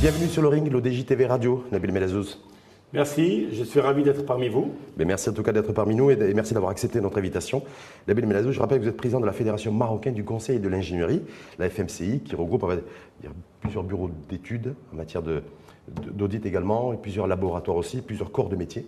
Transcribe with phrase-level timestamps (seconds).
[0.00, 2.40] Bienvenue sur le ring, l'ODJ TV Radio, Nabil Melazouz.
[2.92, 4.72] Merci, je suis ravi d'être parmi vous.
[4.96, 7.62] Mais merci en tout cas d'être parmi nous et merci d'avoir accepté notre invitation.
[8.08, 10.58] Nabil Melazouz, je rappelle que vous êtes président de la Fédération marocaine du Conseil et
[10.58, 11.22] de l'ingénierie,
[11.58, 12.66] la FMCI, qui regroupe
[13.60, 15.22] plusieurs bureaux d'études en matière
[15.88, 18.84] d'audit également, et plusieurs laboratoires aussi, plusieurs corps de métier,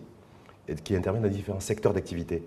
[0.69, 2.43] et qui interviennent dans différents secteurs d'activité.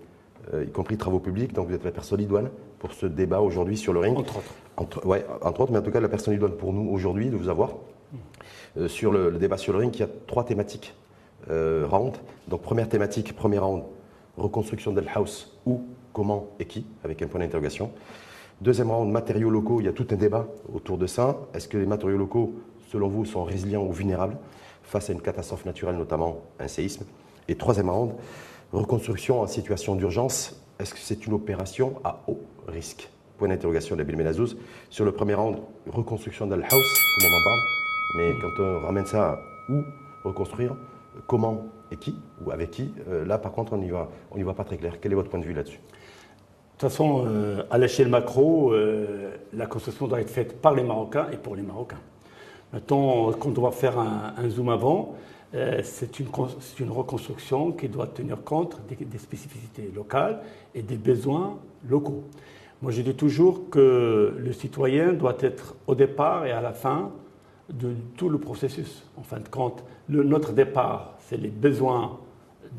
[0.54, 1.52] Euh, y compris travaux publics.
[1.52, 4.16] Donc vous êtes la personne idoine pour ce débat aujourd'hui sur le ring.
[4.16, 4.54] Entre autres.
[4.76, 7.36] Entre, ouais, entre autres, mais en tout cas la personne idoine pour nous aujourd'hui de
[7.36, 7.72] vous avoir.
[8.76, 10.94] Euh, sur le, débat sur le ring, il y a trois thématiques
[11.50, 12.14] euh, round.
[12.48, 13.82] Donc première thématique, premier round,
[14.36, 17.90] reconstruction de house, où, comment et qui, avec un point d'interrogation.
[18.60, 21.36] Deuxième round, matériaux locaux, il y a tout un débat autour de ça.
[21.54, 22.54] Est-ce que les matériaux locaux,
[22.90, 24.36] selon vous, sont résilients ou vulnérables
[24.82, 27.04] face à une catastrophe naturelle, notamment un séisme?
[27.48, 28.12] Et troisième round,
[28.72, 33.08] reconstruction en situation d'urgence, est-ce que c'est une opération à haut risque?
[33.38, 34.56] Point d'interrogation d'Abil Menazouz.
[34.90, 37.60] Sur le premier round, reconstruction de house, tout le monde en parle.
[38.16, 39.84] Mais quand on ramène ça à où
[40.24, 40.74] reconstruire,
[41.26, 44.64] comment et qui, ou avec qui, euh, là par contre on n'y va, on pas
[44.64, 44.94] très clair.
[45.00, 45.78] Quel est votre point de vue là-dessus?
[45.78, 50.84] De toute façon, euh, à l'échelle macro, euh, la construction doit être faite par les
[50.84, 51.98] Marocains et pour les Marocains.
[52.72, 55.14] Maintenant, quand on va faire un, zoom avant,
[55.52, 60.40] c'est une, reconstruction qui doit tenir compte des, des, spécificités locales
[60.74, 62.24] et des besoins locaux.
[62.82, 67.10] Moi, je dis toujours que le citoyen doit être au départ et à la fin
[67.72, 69.04] de tout le processus.
[69.16, 72.18] En fin de compte, le, notre départ, c'est les besoins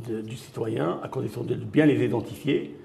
[0.08, 2.78] du citoyen, à condition de bien les identifier.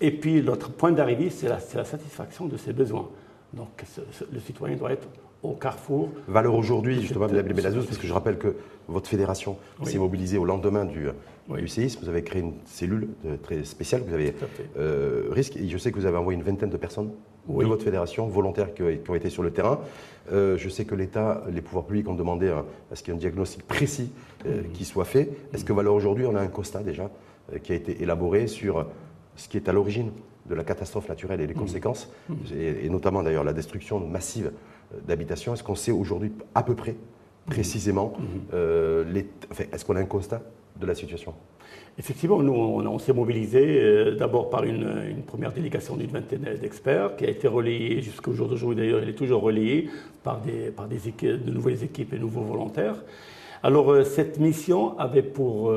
[0.00, 3.08] Et puis, notre point d'arrivée, c'est la, la, satisfaction de ses besoins.
[3.52, 3.84] Donc,
[4.32, 5.08] le citoyen doit être
[5.42, 6.10] au carrefour.
[6.26, 8.56] Valeur aujourd'hui, justement, Mme Belazouz, parce que je rappelle que
[8.88, 11.08] votre fédération s'est mobilisée au lendemain du,
[11.48, 12.00] du, séisme.
[12.02, 13.08] Vous avez créé une cellule
[13.42, 14.34] très spéciale, vous avez
[14.78, 15.56] euh, risque.
[15.56, 17.10] Et je sais que vous avez envoyé une vingtaine de personnes
[17.48, 19.80] de votre fédération, volontaires, qui, ont été sur le terrain.
[20.32, 23.18] Euh, je sais que l'État, les pouvoirs publics ont demandé à, ce qu'il y ait
[23.18, 24.10] un diagnostic précis
[24.46, 25.30] euh, qui soit fait.
[25.54, 27.10] Est-ce que, valeur aujourd'hui, on a un constat déjà
[27.62, 28.86] qui a été élaboré sur
[29.36, 30.10] ce qui est à l'origine
[30.50, 32.10] de la catastrophe naturelle et les conséquences,
[32.54, 34.52] et notamment d'ailleurs la destruction massive
[35.06, 35.54] d'habitation.
[35.54, 36.96] Est-ce qu'on sait aujourd'hui à peu près,
[37.46, 38.12] précisément,
[38.54, 39.04] euh,
[39.72, 40.42] est-ce qu'on a un constat
[40.80, 41.34] de la situation?
[41.98, 47.24] Effectivement, nous, on, s'est mobilisé euh, d'abord par une, première délégation d'une vingtaine d'experts qui
[47.26, 49.90] a été relayée jusqu'au jour d'aujourd'hui, d'ailleurs, elle est toujours relayée
[50.22, 53.02] par, des, par des équipes, de nouvelles équipes et nouveaux volontaires.
[53.62, 55.74] Alors, euh, cette mission avait pour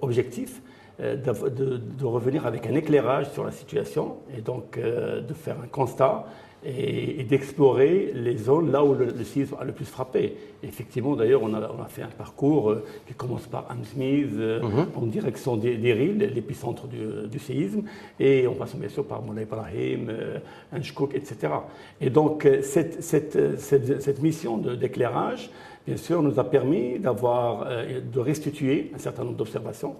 [0.00, 0.62] objectif
[1.00, 6.26] de, de, revenir avec un éclairage sur la situation et donc de faire un constat
[6.64, 10.36] et, d'explorer les zones là où le, séisme a le plus frappé.
[10.62, 14.60] effectivement, d'ailleurs, on a, on a, fait un parcours euh, qui commence par Hamsmith euh,
[14.62, 14.86] mhm.
[14.96, 17.82] en direction d'Eril, l'épicentre du, séisme,
[18.18, 20.38] et on passe bien sûr par Moulay Ibrahim, euh,
[20.72, 21.52] Anshkouk, etc.
[22.00, 25.50] Et donc, euh, cette, cette, cette, cette mission d'éclairage,
[25.86, 29.96] bien sûr, nous a permis d'avoir, de restituer un certain nombre d'observations.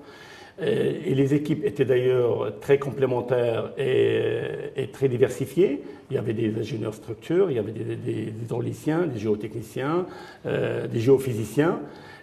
[0.61, 5.83] Et les équipes étaient d'ailleurs très complémentaires et, très diversifiées.
[6.11, 10.07] Il y avait des ingénieurs structures, il y avait des, des, des géotechniciens,
[10.47, 11.81] euh, des géophysiciens.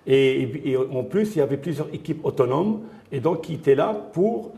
[0.07, 2.81] Et, en plus, il y avait plusieurs équipes autonomes
[3.12, 4.53] et donc qui étaient là pour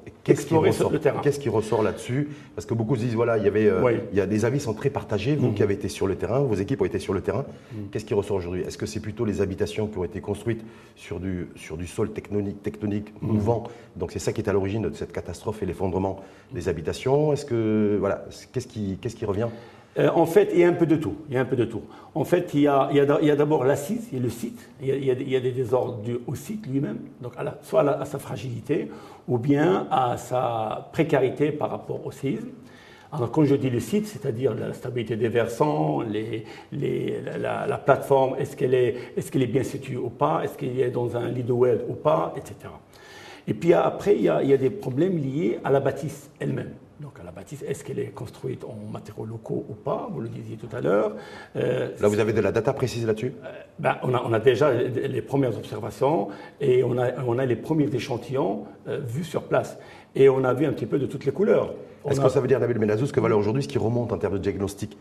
[1.22, 4.18] Qu'est-ce qui ressort là-dessus Parce que beaucoup se disent voilà, il y avait, euh, il
[4.18, 5.36] y a des avis sont très partagés.
[5.36, 5.54] Vous mm.
[5.54, 7.46] qui avez été sur le terrain, vos équipes ont été sur le terrain.
[7.72, 7.76] Mm.
[7.92, 10.64] Qu'est-ce qui ressort aujourd'hui Est-ce que c'est plutôt les habitations qui ont été construites
[10.96, 13.28] sur du sur du sol tectonique, tectonique mm.
[13.28, 13.64] mouvant
[13.96, 16.22] Donc c'est ça qui est à l'origine de cette catastrophe et l'effondrement
[16.52, 17.34] des habitations.
[17.34, 19.50] Est-ce que voilà, qu'est-ce qui qu'est-ce qui revient
[20.00, 21.16] euh, en fait, il y a un peu de tout.
[21.28, 21.82] Il y a un peu de tout.
[22.14, 25.40] En fait, il y a, d'abord l'assise, il y a le site, il y a,
[25.40, 28.90] des désordres dus au site lui-même, donc à soit à, sa fragilité
[29.28, 32.50] ou bien à sa précarité par rapport au séisme.
[33.12, 36.02] Alors, quand je dis le site, c'est-à-dire la stabilité des versants,
[36.72, 41.44] la, plateforme, est-ce qu'elle est, bien située ou pas, est-ce qu'elle est dans un lit
[41.44, 42.56] de web ou pas, etc.
[43.48, 46.74] Et puis après, il y a des problèmes liés à la bâtisse elle-même.
[47.00, 50.30] Donc à la bâtisse, est-ce qu'elle est construite en matériaux locaux ou pas Vous le
[50.30, 51.16] disiez tout à l'heure.
[51.56, 53.34] Euh, Là, vous avez de la data précise là-dessus?
[53.44, 56.30] Euh, ben, on, a, on, a, déjà les, premières observations
[56.60, 59.78] et on a, on a les premiers échantillons euh, vus sur place.
[60.16, 61.76] Et on a vu un petit peu de toutes les couleurs.
[62.10, 64.34] Est-ce que ça veut dire, Nabil Menazouz, que voilà, aujourd'hui, ce qui remonte en termes
[64.34, 64.98] de diagnostic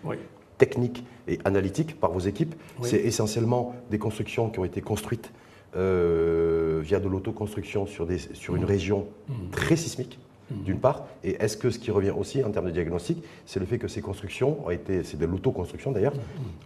[0.59, 5.33] technique et analytique par vos équipes, c'est essentiellement des constructions qui ont été construites
[5.73, 8.67] via de l'autoconstruction sur, sur une mmh.
[8.67, 9.33] région mmh.
[9.53, 10.19] très sismique
[10.51, 11.07] d'une part.
[11.25, 13.89] Et est-ce que ce qui revient aussi en termes de diagnostic, c'est le fait que
[13.89, 16.15] ces constructions ont été, c'est de l'autoconstruction d'ailleurs,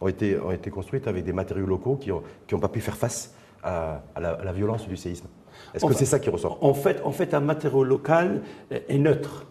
[0.00, 2.80] ont été, ont été construites avec des matériaux locaux qui n'ont qui ont pas pu
[2.80, 5.26] faire face à, la, violence du séisme
[5.74, 6.58] Est-ce que c'est ça qui ressort?
[6.62, 9.46] en fait, en fait, un matériau local est neutre.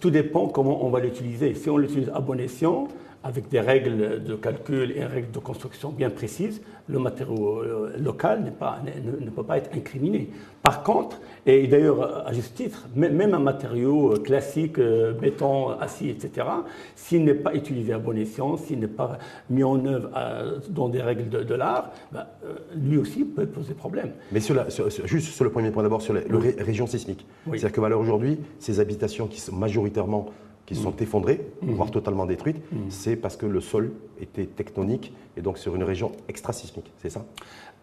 [0.00, 1.54] Tout dépend comment on va l'utiliser.
[1.54, 2.88] Si on l'utilise à bon escient,
[3.24, 8.52] avec des règles de calcul et règles de construction bien précises, le matériau euh, local
[8.60, 10.28] pas, ne, ne, peut pas être incriminé.
[10.62, 16.10] Par contre, et d'ailleurs à juste titre, même un matériau euh, classique, euh, béton, acier,
[16.10, 16.46] etc.,
[16.94, 19.18] s'il n'est pas utilisé à bon escient, s'il n'est pas
[19.48, 20.10] mis en œuvre
[20.68, 22.26] dans des règles de, l'art, ben,
[22.76, 24.10] lui aussi peut poser problème.
[24.32, 26.20] Mais sur la, juste sur le premier point d'abord, sur les,
[26.58, 27.26] régions sismiques.
[27.46, 30.26] C'est-à-dire que valeur aujourd'hui, ces habitations qui sont majoritairement
[30.66, 31.72] qui sont effondrées, mm.
[31.72, 32.76] voire totalement détruites, mm.
[32.88, 37.24] c'est parce que le sol était tectonique et donc sur une région extra-sismique, c'est ça?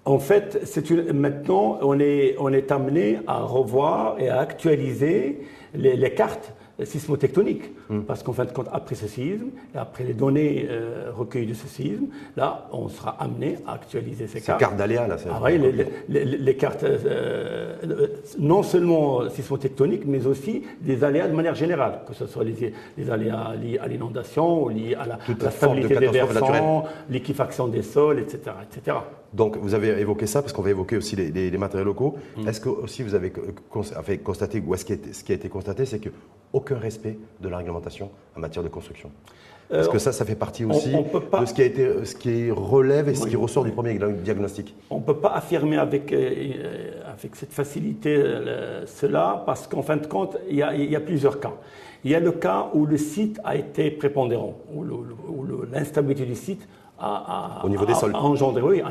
[0.04, 5.42] En fait, une, maintenant, on est, on est amené à revoir et à actualiser
[5.76, 7.64] les, les cartes sismotectonique.
[7.92, 8.04] Hmm.
[8.04, 11.54] Parce qu'en fin de compte, après ce séisme, et après les données euh, recueillies de
[11.54, 12.06] ce séisme,
[12.38, 14.60] là, on sera amené à actualiser ces cartes.
[14.60, 15.60] Ces cartes d'aléas, là, c'est ah, oui,
[16.08, 18.08] les, cartes euh,
[18.40, 23.56] non seulement sismotectoniques, mais aussi des aléas de manière générale, que ce soit les, aléas
[23.62, 28.98] liés à l'inondation, liés à la, stabilité des versants, l'équifaction des sols, etc., etc.
[29.34, 32.16] Donc, vous avez évoqué ça, parce qu'on va évoquer aussi les, matériaux locaux.
[32.38, 32.48] Hmm.
[32.48, 33.34] Est-ce que aussi vous avez
[33.70, 36.10] constaté, ou est-ce que ce qui a été constaté, c'est que
[36.54, 37.81] aucun respect de la réglementation
[38.36, 39.12] en matière de construction.
[39.72, 43.08] Est-ce que ça, ça fait partie aussi de ce qui, a été, ce qui relève
[43.08, 44.76] et ce qui ressort du premier diagnostic?
[44.90, 49.96] On ne peut pas affirmer avec, euh, avec cette facilité euh, cela, parce qu'en fin
[49.96, 51.54] de compte, il y, a, il y, a, plusieurs cas.
[52.04, 54.84] Il y a le cas où le site a été prépondérant, où
[55.72, 56.68] l'instabilité du site
[57.64, 58.16] au niveau des sols.
[58.16, 58.82] engendré, oui,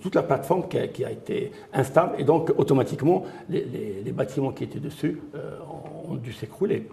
[0.00, 5.20] toute la plateforme qui a, été instable et donc automatiquement les, bâtiments qui étaient dessus
[5.34, 5.58] euh,
[6.08, 6.88] ont dû s'écrouler.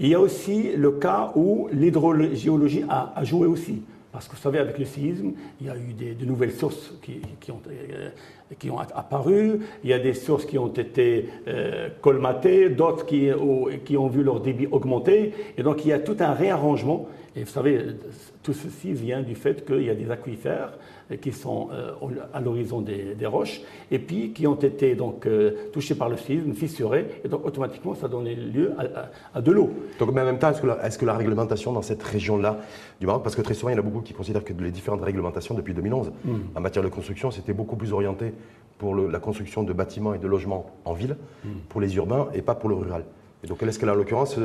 [0.00, 3.82] Il y a aussi le cas où l'hydrogéologie a, joué aussi.
[4.12, 6.92] Parce que vous savez, avec le séisme, il y a eu des, de nouvelles sources
[7.02, 8.10] qui, ont, euh,
[8.58, 13.30] qui, ont, apparu, il y a des sources qui ont été euh, colmatées, d'autres qui,
[13.32, 15.32] ont vu leur débit augmenter.
[15.58, 17.08] Et donc il y a tout un réarrangement.
[17.34, 17.80] Et vous savez,
[18.44, 20.78] tout ceci vient du fait qu'il y a des aquifères
[21.20, 21.92] qui sont euh,
[22.32, 23.60] à l'horizon des, roches
[23.90, 27.94] et puis qui ont été donc euh, touchés par le séisme, fissurés, et donc automatiquement
[27.94, 28.72] ça donnait lieu
[29.34, 29.70] à, de l'eau.
[29.98, 32.58] Donc mais en même temps, est-ce que, la, est que la réglementation dans cette région-là
[33.00, 34.70] du Maroc, parce que très souvent il y en a beaucoup qui considèrent que les
[34.70, 36.34] différentes réglementations depuis 2011 hmm.
[36.54, 38.32] en matière de construction, c'était beaucoup plus orienté
[38.78, 41.48] pour la construction de bâtiments et de logements en ville, hmm.
[41.68, 43.04] pour les urbains et pas pour le rural.
[43.42, 44.38] Et donc est-ce que là, en l'occurrence,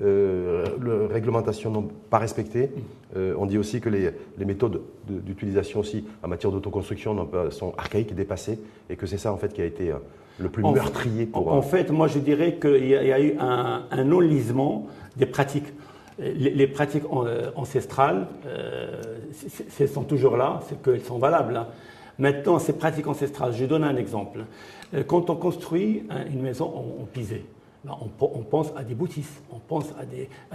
[0.00, 2.70] euh, réglementation non pas respectée.
[3.16, 4.12] Euh, on dit aussi que les,
[4.44, 9.52] méthodes d'utilisation aussi en matière d'autoconstruction sont archaïques, dépassées, et que c'est ça en fait
[9.52, 9.96] qui a été euh,
[10.38, 11.26] le plus meurtrier.
[11.26, 14.86] Pour, en, fait, moi je dirais qu'il y, a eu un, un enlisement
[15.16, 15.72] des pratiques.
[16.18, 17.04] Les, pratiques
[17.54, 18.26] ancestrales,
[19.78, 21.56] elles sont toujours là, c'est qu'elles sont valables.
[21.56, 21.68] Hein.
[22.18, 24.40] Maintenant, ces pratiques ancestrales, je donne un exemple.
[25.06, 26.02] Quand on construit
[26.32, 27.44] une maison en, en pisé,
[27.86, 30.04] on, pense à des boutisses, on pense à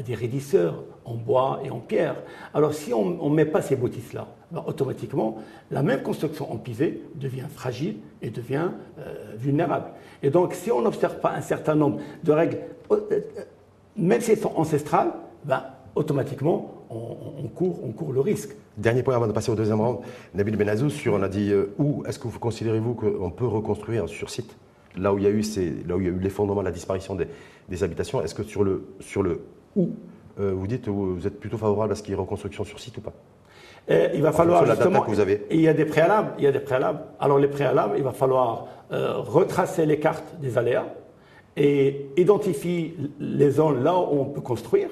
[0.01, 2.15] des, raidisseurs en bois et en pierre.
[2.53, 5.37] Alors si on ne met pas ces boutisses-là, ben, automatiquement,
[5.71, 9.87] la même construction en pisé devient fragile et devient euh, vulnérable.
[10.21, 12.59] Et donc si on n'observe pas un certain nombre de règles,
[12.91, 13.21] euh, euh,
[13.95, 15.13] même si elles sont ancestrales,
[15.45, 15.63] ben,
[15.95, 18.55] automatiquement, on, court, on court le risque.
[18.77, 19.99] Dernier point avant de passer au deuxième round,
[20.33, 24.29] Nabil Benazou, sur, on a dit, où est-ce que vous considérez-vous qu'on peut reconstruire sur
[24.29, 24.55] site?
[24.97, 25.43] Là où il y a eu,
[25.87, 28.85] là où il y a eu l'effondrement, la disparition des, habitations, est-ce que sur le,
[28.99, 29.41] sur le
[29.75, 29.89] où,
[30.39, 32.97] euh, vous dites vous êtes plutôt favorable à ce qu'il y ait reconstruction sur site
[32.97, 33.13] ou pas?
[33.89, 35.01] Euh, il va falloir justement.
[35.01, 35.45] Que vous avez.
[35.51, 36.33] Il y a des préalables.
[36.37, 37.01] Il y a des préalables.
[37.19, 40.85] Alors les préalables, il va falloir euh, retracer les cartes des aléas
[41.57, 44.89] et identifier les zones là où on peut construire.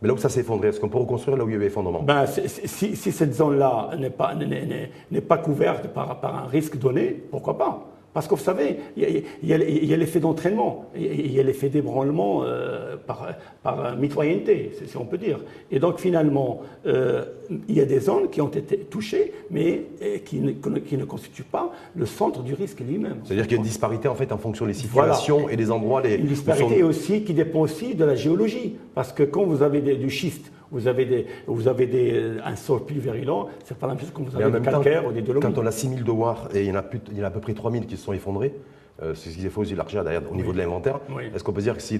[0.00, 1.66] Mais là où ça s'est effondré, est-ce qu'on peut reconstruire là où il y avait
[1.66, 7.22] effondrement ben, si, cette zone-là n'est pas, n'est, pas couverte par, par un risque donné,
[7.30, 7.89] pourquoi pas?
[8.12, 12.96] Parce que vous savez, il y a, l'effet d'entraînement, il y a l'effet d'ébranlement euh,
[12.96, 13.28] par,
[13.62, 15.38] par mitoyenneté, si on peut dire.
[15.70, 17.24] Et donc finalement, euh,
[17.68, 21.04] il y a des zones qui ont été touchées, mais euh, qui ne, qui ne
[21.04, 23.20] constituent pas le centre du risque lui-même.
[23.24, 26.02] C'est-à-dire qu'il y a une disparité en fait en fonction des situations et des endroits.
[26.02, 28.76] Les, une disparité aussi qui dépend aussi de la géologie.
[28.94, 32.84] Parce que quand vous avez du schiste vous avez, des, vous avez des, un sol
[32.84, 35.54] plus virulent, c'est pas la même chose que vous avez du calcaire ou des dolomites.
[35.54, 37.24] Quand on a 6000 de War et il y, en a plus, il y en
[37.24, 38.54] a à peu près 3000 qui se sont effondrés,
[39.02, 41.00] euh, c'est ce qu'ils faut aussi l'argent derrière au niveau de l'inventaire.
[41.34, 41.98] Est-ce qu'on peut dire que si,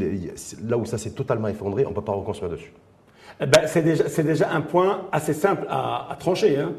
[0.62, 2.72] là où ça s'est totalement effondré, on ne peut pas reconstruire dessus?
[3.40, 6.58] Eh ben, C'est déjà, déjà, un point assez simple à, trancher.
[6.58, 6.72] Hein.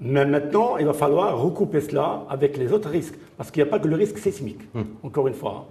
[0.00, 3.14] Mais maintenant, il va falloir recouper cela avec les autres risques.
[3.38, 4.86] Parce qu'il n'y a pas que le risque sismique, hum.
[5.02, 5.66] encore une fois.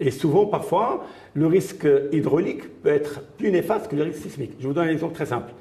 [0.00, 4.52] Et souvent, parfois, le risque hydraulique peut être plus néfaste que le risque sismique.
[4.58, 5.52] Je vous donne un exemple très simple.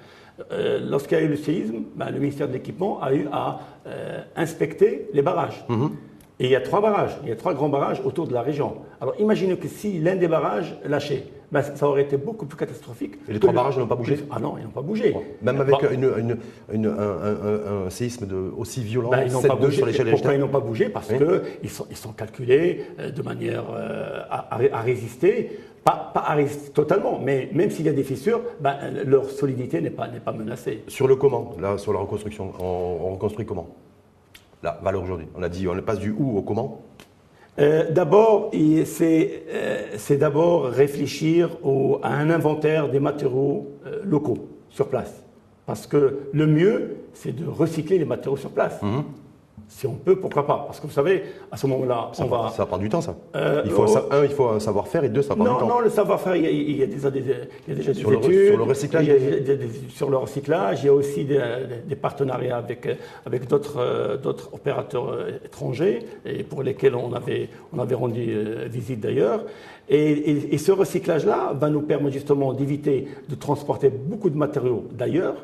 [0.52, 3.60] Euh, lorsqu'il y a eu le séisme, ben, le ministère de l'Équipement a eu à
[3.86, 5.64] euh, inspecter les barrages.
[5.70, 5.92] Mhm.
[6.40, 8.42] Et il y a trois barrages, il y a trois grands barrages autour de la
[8.42, 8.78] région.
[9.00, 13.14] Alors imaginez que si l'un des barrages lâchait, ben, ça aurait été beaucoup plus catastrophique.
[13.30, 15.16] Et les trois barrages n'ont pas bougé Ah non, ils n'ont pas bougé.
[15.44, 16.38] Même avec une,
[16.74, 19.78] une, un, séisme de, aussi violent, ben, ils n'ont pas bougé.
[19.78, 20.90] sur l'échelle Pourquoi ils n'ont pas bougé?
[20.90, 25.60] Parce qu'ils sont, ils sont calculés euh, de manière euh, à, à, résister.
[25.84, 29.80] Pas, pas à résister totalement, mais même s'il y a des fissures, ben, leur solidité
[29.80, 30.84] n'est pas, pas menacée.
[30.88, 33.68] Sur le comment, là, sur la reconstruction, on, on reconstruit comment?
[34.64, 35.28] La valeur aujourd'hui.
[35.36, 36.82] On a dit, on passe du où au comment?
[37.60, 38.84] Euh, d'abord, euh,
[39.98, 41.50] c'est d'abord réfléchir
[42.02, 45.24] à un inventaire des matériaux euh, locaux sur place.
[45.66, 48.82] Parce que le mieux, c'est de recycler les matériaux sur place.
[48.82, 49.02] Mmh.
[49.68, 52.52] Si on peut, pourquoi pas Parce que vous savez, à ce moment-là, on va.
[52.56, 53.16] Ça prend du temps, ça.
[53.36, 55.68] Euh, il faut, un, il faut un savoir-faire et deux, ça prend du temps.
[55.68, 57.24] Non, le savoir-faire, il, y a, déjà des,
[57.68, 58.32] il y a déjà sur des études.
[58.32, 59.56] Le, sur le recyclage il y a,
[59.90, 62.88] Sur le recyclage, il y a aussi des, partenariats avec,
[63.26, 64.18] avec d'autres euh,
[64.52, 68.36] opérateurs euh, étrangers et pour lesquels on avait, on avait rendu
[68.68, 69.44] visite d'ailleurs.
[69.90, 75.36] Et, et ce recyclage-là va nous permettre justement d'éviter de transporter beaucoup de matériaux d'ailleurs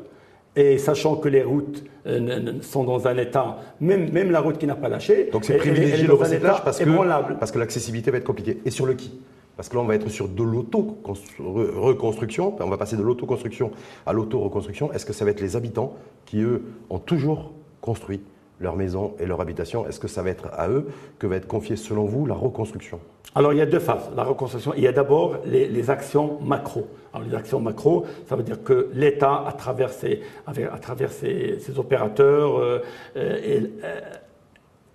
[0.56, 4.66] et sachant que les routes euh, sont dans un état, même, même la route qui
[4.66, 5.28] n'a pas lâché.
[5.32, 8.58] Donc c'est privilégier le recyclage parce que, parce que l'accessibilité va être compliquée.
[8.64, 9.20] Et sur le qui?
[9.56, 12.56] Parce que là, on va être sur de l'auto-reconstruction.
[12.60, 13.72] On va passer de l'auto-construction
[14.06, 14.90] à l'auto-reconstruction.
[14.92, 17.52] Est-ce que ça va être les habitants qui, eux, ont toujours
[17.82, 18.22] construit?
[18.60, 20.88] Leur maison et leur habitation Est-ce que ça va être à eux
[21.18, 23.00] que va être confiée, selon vous, la reconstruction?
[23.34, 24.10] Alors, il y a deux phases.
[24.16, 26.88] La reconstruction, il y a d'abord les, actions macro.
[27.14, 31.58] Alors, les actions macro, ça veut dire que l'État, à travers ses, à travers ses,
[31.78, 32.82] opérateurs, euh,
[33.16, 34.00] euh, euh,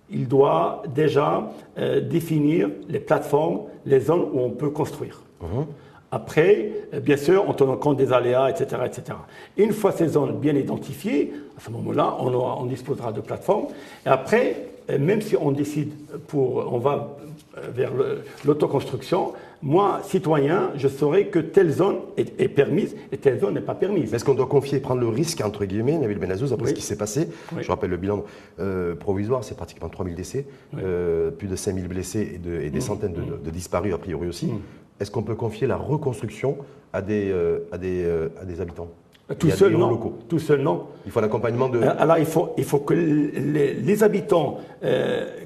[0.08, 5.20] il doit déjà définir les plateformes, les zones où on peut construire.
[5.40, 5.62] Mmh.
[6.12, 9.18] Après, euh, bien sûr, on tenant compte des aléas, etc., etc.
[9.56, 13.66] Une fois ces zones bien identifiées, à ce moment-là, on, on, disposera de plateformes.
[14.04, 15.92] Et après, euh, même si on décide
[16.28, 17.16] pour, on va
[17.58, 17.92] euh, vers
[18.44, 19.32] l'autoconstruction,
[19.62, 24.14] moi, citoyen, je saurais que telle zone est, permise et telle zone n'est pas permise.
[24.14, 26.98] Est-ce qu'on doit confier, prendre le risque, entre guillemets, Nabil Benazouz, après ce qui s'est
[26.98, 28.22] passé Je rappelle le bilan
[29.00, 32.80] provisoire, c'est pratiquement 3000 décès, plus de 5000 blessés et, des mmh.
[32.82, 34.48] centaines de, disparus, a priori aussi.
[34.48, 34.60] Mmh
[35.00, 36.58] est-ce qu'on peut confier la reconstruction
[36.92, 38.88] à des, euh, à des, euh, à des habitants
[39.40, 39.90] tout seul, non.
[39.90, 40.14] Locaux.
[40.28, 40.86] Tout seul, non.
[41.04, 41.80] Il faut l'accompagnement de.
[41.80, 44.58] Euh, alors, il faut, il faut que les, habitants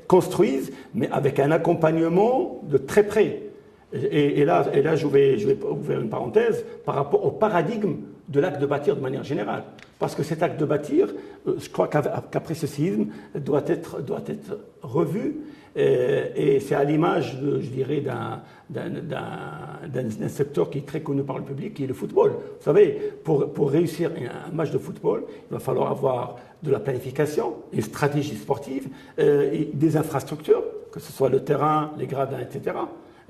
[0.06, 3.40] construisent, mais avec un accompagnement de très près.
[3.94, 7.94] Et, là, et là je, vais, je vais ouvrir une parenthèse par rapport au paradigme
[8.28, 9.62] de l'acte de bâtir de manière générale.
[9.98, 11.08] Parce que cet acte de bâtir,
[11.46, 15.36] je crois qu'après ce séisme, doit être, doit être revu
[15.76, 18.02] et c'est à l'image, je dirais,
[18.70, 22.30] d'un secteur qui est très connu par le public, qui est le football.
[22.30, 24.10] Vous savez, pour, pour réussir
[24.48, 29.64] un match de football, il va falloir avoir de la planification, une stratégie sportive, euh,
[29.72, 30.62] des infrastructures,
[30.92, 32.76] que ce soit le terrain, les gradins, etc.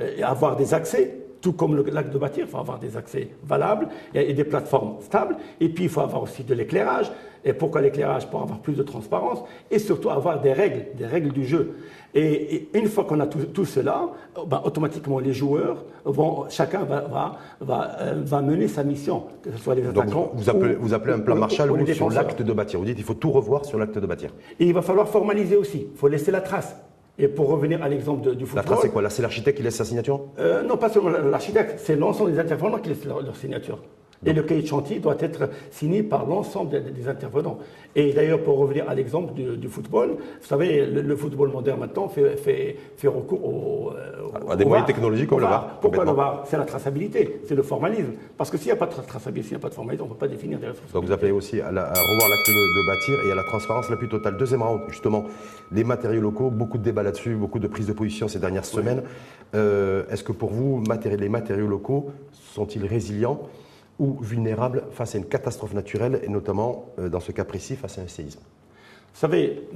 [0.01, 3.29] Euh, et avoir des accès tout comme l'acte de bâtir, il faut avoir des accès
[3.45, 5.37] valables et, des plateformes stables.
[5.61, 7.11] Et puis, il faut avoir aussi de l'éclairage.
[7.45, 8.27] Et pourquoi l'éclairage?
[8.29, 11.75] Pour avoir plus de transparence et surtout avoir des règles, des règles du jeu.
[12.15, 14.11] Et, une fois qu'on a tout, cela,
[14.47, 19.59] ben, automatiquement les joueurs vont, chacun va, va, euh, va, mener sa mission, que ce
[19.59, 20.33] soit les attaquants.
[20.35, 22.79] vous, appelez, vous appelez un plan Marshall sur l'acte de bâtir.
[22.79, 24.31] Vous dites qu'il faut tout revoir sur l'acte de bâtir.
[24.59, 25.89] Et il va falloir formaliser aussi.
[25.93, 26.77] Il faut laisser la trace.
[27.23, 28.57] Et pour revenir à l'exemple du football.
[28.57, 29.03] La trace, c'est quoi?
[29.03, 30.23] Là, c'est l'architecte qui laisse sa signature?
[30.39, 33.79] Euh, Non, pas seulement l'architecte, c'est l'ensemble des intervenants qui laissent leur signature.
[34.27, 37.59] Et le cahier de chantier doit être signé par l'ensemble des, intervenants.
[37.97, 42.37] Et d'ailleurs, pour revenir à l'exemple du, football, vous savez, le, football moderne maintenant fait,
[42.37, 43.93] fait, fait recours au,
[44.49, 45.81] à des moyens technologiques comme le VAR.
[45.81, 46.45] Pourquoi le VAR?
[46.47, 48.13] C'est la traçabilité, c'est le formalisme.
[48.37, 50.09] Parce que s'il n'y a pas de traçabilité, s'il n'y a pas de formalisme, on
[50.09, 50.99] ne peut pas définir des responsabilités.
[50.99, 54.09] Donc vous appelez aussi à, revoir l'acte de, bâtir et à la transparence la plus
[54.09, 54.37] totale.
[54.37, 55.25] Deuxième round, justement,
[55.73, 59.03] les matériaux locaux, beaucoup de débats là-dessus, beaucoup de prises de position ces dernières semaines.
[59.55, 62.11] Euh, est-ce que pour vous, les matériaux locaux
[62.55, 63.41] sont-ils résilients?
[64.01, 67.99] Ou vulnérables face à une catastrophe naturelle, et notamment, euh, dans ce cas précis, face
[67.99, 69.69] à un séisme Vous savez,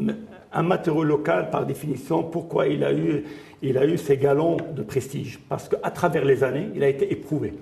[0.52, 3.24] un matériau local, par définition, pourquoi il a eu,
[3.60, 5.38] il a eu ces galons de prestige?
[5.48, 7.52] Parce qu'à travers les années, il a été éprouvé.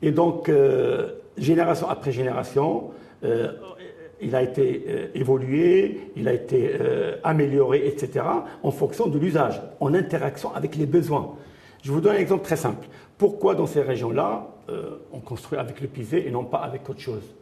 [0.00, 2.90] Et donc, euh, génération après génération,
[3.22, 3.52] euh,
[4.22, 6.70] il a été évolué, il a été
[7.24, 8.24] amélioré, etc.,
[8.62, 11.34] en fonction de l'usage, en interaction avec les besoins.
[11.84, 12.88] Je vous donne un exemple très simple.
[13.18, 17.00] Pourquoi dans ces régions-là, euh, on construit avec le pisé et non pas avec autre
[17.00, 17.34] chose?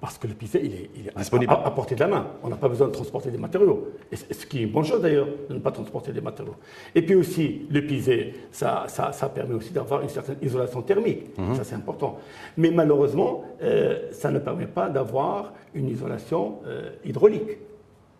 [0.00, 1.52] Parce que le pisé, il est, Disponible.
[1.52, 2.26] À, portée de la main.
[2.42, 3.88] On n'a pas besoin de transporter des matériaux.
[4.10, 6.54] Et ce qui est une bonne chose d'ailleurs, de ne pas transporter des matériaux.
[6.94, 11.36] Et puis aussi, le pisé, ça, ça, permet aussi d'avoir une certaine isolation thermique.
[11.36, 11.54] Mhm.
[11.56, 12.18] Ça, c'est important.
[12.56, 17.58] Mais malheureusement, euh, ça ne permet pas d'avoir une isolation euh, hydraulique.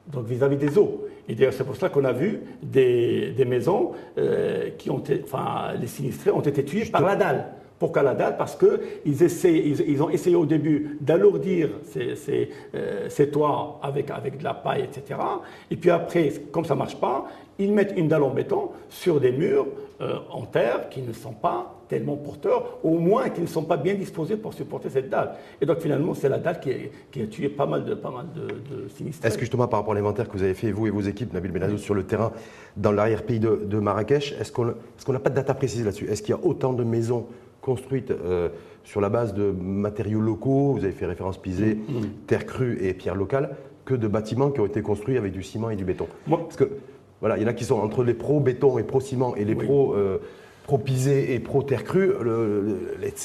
[0.08, 1.06] Donc vis-à-vis des eaux.
[1.28, 3.92] Et d'ailleurs, c'est pour cela qu'on a vu des, maisons
[4.78, 7.46] qui ont été, enfin, les sinistrés ont été tués par la dalle
[7.78, 12.14] Pourquoi la dalle Parce qu'ils ils, ont essayé au début d'alourdir ces,
[13.08, 15.20] ces, toits avec, avec de la paille, etc.
[15.70, 17.26] Et puis après, comme ça ne marche pas,
[17.58, 19.66] ils mettent une dalle en béton sur des murs
[20.30, 23.94] en terre qui ne sont pas tellement porteurs, au moins qui ne sont pas bien
[23.94, 25.32] disposés pour supporter cette dalle.
[25.60, 28.88] Et donc finalement, c'est la dalle qui, a tué pas mal de, pas mal de,
[28.88, 29.24] sinistres.
[29.26, 31.32] Est-ce que justement par rapport à l'inventaire que vous avez fait, vous et vos équipes,
[31.32, 32.32] Nabil Benazou, sur le terrain,
[32.76, 36.06] dans l'arrière-pays de, Marrakech, est-ce qu'on n'a pas de data précise là-dessus?
[36.08, 37.26] Est-ce qu'il y a autant de maisons
[37.60, 38.48] construites euh,
[38.84, 42.02] sur la base de matériaux locaux, vous avez fait référence pisé, mm, mm.
[42.26, 45.70] terre crue et pierre locale, que de bâtiments qui ont été construits avec du ciment
[45.70, 46.70] et du béton Parce que
[47.20, 49.44] voilà, il y en a qui sont entre les pros béton et pro ciment et
[49.44, 50.18] les pros euh,
[50.64, 52.12] pro-pisé et pro-terre crue,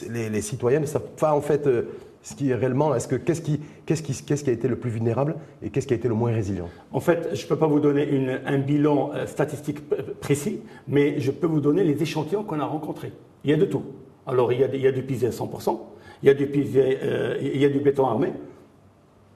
[0.09, 1.83] les, citoyens ne savent pas en fait euh,
[2.21, 4.77] ce qui est réellement, est-ce que qu'est-ce qui, qu'est-ce qui, qu'est-ce qui a été le
[4.77, 6.69] plus vulnérable et qu'est-ce qui a été le moins résilient?
[6.93, 9.79] En fait, je ne peux pas vous donner une, un bilan statistique
[10.21, 13.11] précis, mais je peux vous donner les échantillons qu'on a rencontrés.
[13.43, 13.83] Il y a de tout.
[14.25, 15.79] Alors, il y a, il y a du pisé à 100%,
[16.21, 18.33] il y a du pisé, euh, il y a du béton armé,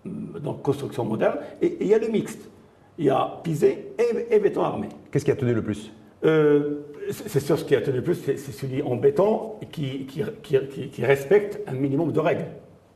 [0.05, 2.49] donc construction moderne, et, il y a le mixte.
[2.97, 4.89] Il y a pisé et, et béton armé.
[5.11, 5.91] Qu'est-ce qui a tenu le plus?
[6.25, 6.79] Euh,
[7.11, 11.59] c'est sûr, ce qui a tenu le plus, c'est celui en béton qui, qui, respecte
[11.67, 12.45] un minimum de règles.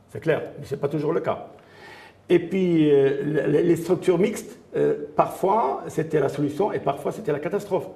[0.08, 1.48] C'est clair, mais ce n'est pas toujours le cas.
[2.28, 7.38] Et puis, euh, les structures mixtes, euh, parfois, c'était la solution et parfois, c'était la
[7.38, 7.88] catastrophe.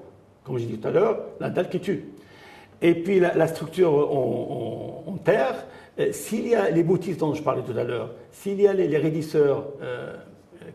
[0.45, 2.05] Comme j'ai dit tout à l'heure, la dalle qui tue.
[2.83, 5.67] Et puis, la, structure en, terre,
[6.13, 8.99] s'il y a les boutistes dont je parlais tout à l'heure, s'il y a les,
[8.99, 9.69] raidisseurs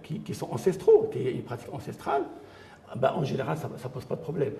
[0.03, 2.23] qui, sont ancestraux, qui ont une pratique ancestrale,
[2.89, 4.53] ah bah, en général, ça ne pose pas de problème.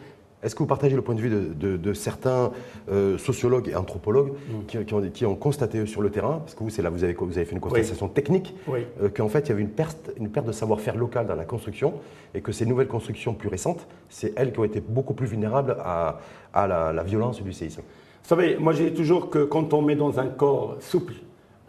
[0.44, 2.52] Est-ce que vous partagez le point de vue de, certains
[2.92, 5.12] euh, sociologues et anthropologues mm.
[5.12, 7.46] qui, ont, constaté sur le terrain, parce que vous, c'est là vous avez, vous avez
[7.46, 10.52] fait une constatation technique, euh, qu'en fait, il y avait une perte, une perte de
[10.52, 11.94] savoir-faire local dans la construction
[12.34, 15.78] et que ces nouvelles constructions plus récentes, c'est elles qui ont été beaucoup plus vulnérables
[15.84, 16.20] à,
[16.56, 17.82] la, violence du séisme
[18.24, 21.14] Vous savez, moi, j'ai toujours que quand on met dans un corps souple,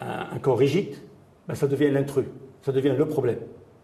[0.01, 0.95] un, corps rigide,
[1.47, 2.25] ben, ça devient l'intrus,
[2.61, 3.37] ça devient le problème.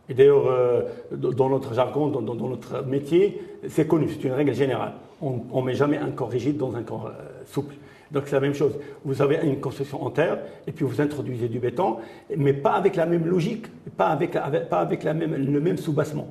[0.10, 4.94] Et d'ailleurs, euh, dans notre jargon, dans, notre métier, c'est connu, c'est une règle générale.
[5.22, 7.76] On ne met jamais un corps rigide dans un corps euh, souple.
[8.12, 8.74] Donc c'est la même chose.
[9.06, 11.98] Vous avez une construction en terre et puis vous introduisez du béton,
[12.36, 13.68] mais pas avec la même logique,
[13.98, 16.28] pas avec, pas avec la même, le même soubassement.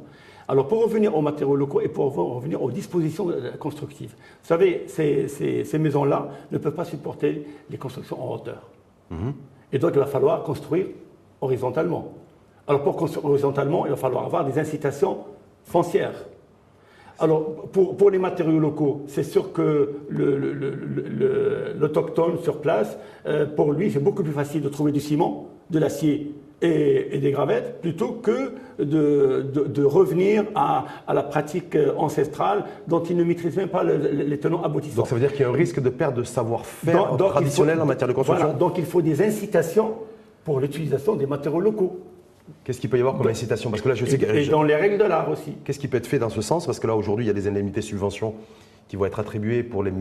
[0.48, 3.28] Alors pour revenir aux matériaux locaux et pour revenir aux dispositions
[3.60, 8.70] constructives, vous savez, ces, ces, maisons-là ne peuvent pas supporter les constructions en hauteur.
[9.10, 9.34] Mhm.
[9.72, 10.86] Et donc il va falloir construire
[11.42, 12.12] horizontalement.
[12.68, 15.18] Alors pour construire horizontalement, il va falloir avoir des incitations
[15.64, 16.26] foncières.
[17.18, 19.94] Alors pour, les matériaux locaux, c'est sûr que
[21.80, 25.80] l'autochtone sur place, euh, pour lui, c'est beaucoup plus facile de trouver du ciment, de
[25.80, 33.24] l'acier et, des gravettes plutôt que de, revenir à, la pratique ancestrale dont il ne
[33.24, 34.96] maîtrise même pas les tenants aboutissants.
[34.98, 37.86] Donc ça veut dire qu'il y a un risque de perte de savoir-faire traditionnel en
[37.86, 39.94] matière de construction Donc il faut des incitations
[40.44, 41.98] pour l'utilisation des matériaux locaux.
[42.64, 44.74] Qu'est-ce qu'il peut y avoir comme incitation Parce que là, je sais et, dans les
[44.74, 45.54] règles de l'art aussi.
[45.64, 47.34] Qu'est-ce qui peut être fait dans ce sens Parce que là, aujourd'hui, il y a
[47.34, 48.34] des indemnités subventions
[48.88, 49.92] qui vont être attribuées pour, les,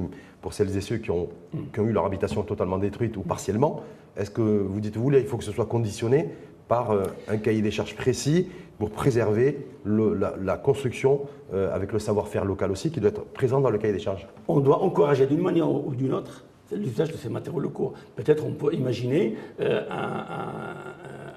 [0.41, 1.29] pour celles et ceux qui ont,
[1.73, 3.83] qui ont eu leur habitation totalement détruite ou partiellement.
[4.15, 6.29] Est-ce que vous dites-vous, là, il faut que ce soit conditionné
[6.67, 11.21] par euh, un cahier des charges précis pour préserver la, construction
[11.53, 14.27] euh, avec le savoir-faire local aussi qui doit être présent dans le cahier des charges?
[14.47, 17.93] On doit encourager d'une manière ou d'une autre l'usage de ces matériaux locaux.
[18.17, 20.75] Peut-être on peut imaginer euh, un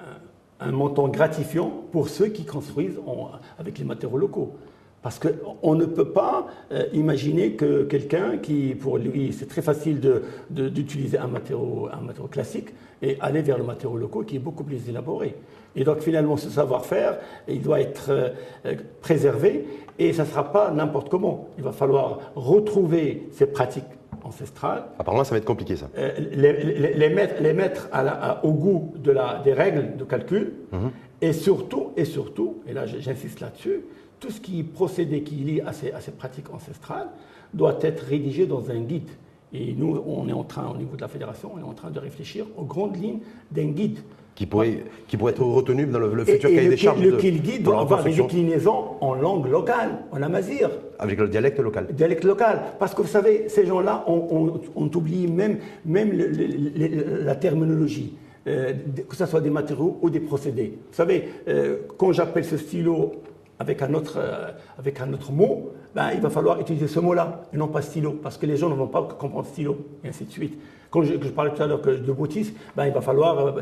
[0.69, 2.99] montant gratifiant pour ceux qui construisent
[3.57, 4.53] avec les matériaux locaux.
[5.01, 9.99] Parce qu'on ne peut pas euh, imaginer que quelqu'un qui, pour lui, c'est très facile
[10.51, 12.69] d'utiliser un, matériau, un matériau classique
[13.01, 15.35] et aller vers le matériau local qui est beaucoup plus élaboré.
[15.75, 18.29] Et donc finalement, ce savoir-faire, il doit être euh,
[19.01, 19.65] préservé
[19.97, 21.47] et ça ne sera pas n'importe comment.
[21.57, 23.85] Il va falloir retrouver ces pratiques
[24.23, 24.85] ancestrales.
[24.99, 25.89] Apparemment, ça va être compliqué, ça.
[25.97, 27.89] Euh, les, mettre, les mettre
[28.43, 30.53] au goût de la, des règles de calcul.
[30.71, 30.91] Mhm.
[31.21, 33.81] Et surtout, et surtout, et là j'insiste là-dessus,
[34.19, 37.09] tout ce qui procédé qui lie à ces, à ces pratiques ancestrales
[37.53, 39.09] doit être rédigé dans un guide.
[39.53, 41.91] Et nous, on est en train, au niveau de la fédération, on est en train
[41.91, 43.19] de réfléchir aux grandes lignes
[43.51, 43.99] d'un guide
[44.35, 47.01] qui pourrait, qui pourrait être retenu dans le, futur cahier des charges.
[47.01, 50.69] Le, guide doit avoir des déclinaisons en langue locale, en amazir.
[50.99, 51.87] Avec le dialecte local.
[51.91, 52.61] Dialecte local.
[52.79, 54.61] Parce que vous savez, ces gens-là ont,
[54.95, 58.15] oublié même, même la terminologie.
[58.47, 58.73] Euh,
[59.07, 60.79] que ce soit des matériaux ou des procédés.
[60.89, 63.11] Vous savez, euh, quand j'appelle ce stylo
[63.59, 67.43] avec un autre, euh, avec un autre mot, ben, il va falloir utiliser ce mot-là
[67.53, 70.25] et non pas stylo, parce que les gens ne vont pas comprendre stylo, et ainsi
[70.25, 70.57] de suite.
[70.91, 73.55] Quand je, parlais tout à l'heure de boutisme, ben, il va falloir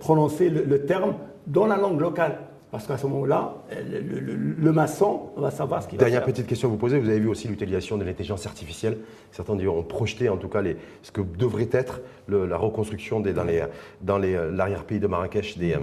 [0.00, 1.14] prononcer le, terme
[1.46, 2.38] dans la langue locale.
[2.70, 6.12] Parce qu'à ce moment-là, le, maçon va savoir ce qu'il va faire.
[6.12, 6.98] Dernière petite question à vous poser.
[6.98, 8.98] Vous avez vu aussi l'utilisation de l'intelligence artificielle.
[9.30, 14.18] Certains ont projeté en tout cas les, ce que devrait être la reconstruction des, dans
[14.18, 15.78] l'arrière-pays de Marrakech des, euh,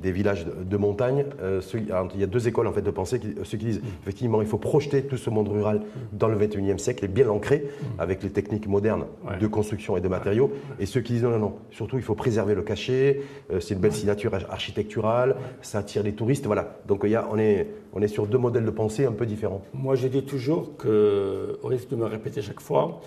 [0.00, 1.24] des villages de, montagne.
[1.42, 3.20] Euh, il y a deux écoles en fait de pensée.
[3.42, 7.04] ceux qui disent effectivement il faut projeter tout ce monde rural dans le 21e siècle
[7.04, 9.04] et bien l'ancrer avec les techniques modernes
[9.40, 10.52] de construction et de matériaux.
[10.80, 13.74] Et ceux qui disent non, non, non, surtout il faut préserver le cachet, euh, c'est
[13.74, 16.46] une belle signature architecturale, ça attire les touristes.
[16.46, 16.76] Voilà.
[16.86, 19.26] Donc il y a, on, est, on est sur deux modèles de pensée un peu
[19.26, 19.62] différents.
[19.72, 23.00] Moi je dis toujours que, au risque de me répéter chaque fois,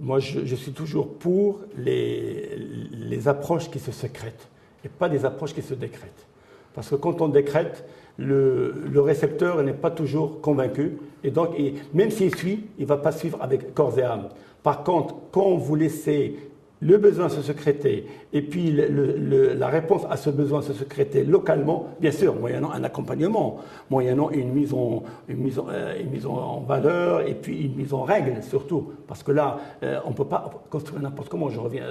[0.00, 2.56] moi je, je suis toujours pour les,
[2.90, 4.48] les approches qui se sécrètent
[4.84, 6.26] et pas des approches qui se décrètent.
[6.74, 7.84] Parce que quand on décrète,
[8.18, 10.98] le, récepteur n'est pas toujours convaincu.
[11.24, 11.50] Et donc,
[11.94, 14.28] même s'il suit, il ne va pas suivre avec corps et âme.
[14.62, 16.36] Par contre, quand vous laissez
[16.82, 22.10] le besoin se secréter et puis la réponse à ce besoin se secréter localement, bien
[22.10, 27.26] sûr, moyennant un accompagnement, moyennant une mise en, une mise euh, une mise en valeur
[27.26, 28.92] et puis une mise en règle surtout.
[29.06, 31.48] Parce que là, euh, on ne peut pas construire n'importe comment.
[31.48, 31.84] Je reviens